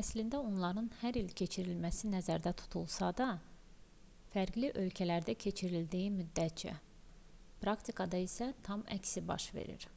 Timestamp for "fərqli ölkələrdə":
4.34-5.34